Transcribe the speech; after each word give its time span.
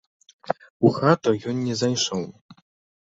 У 0.87 0.91
хату 0.95 1.35
ён 1.53 1.63
не 1.69 1.75
зайшоў. 1.85 2.25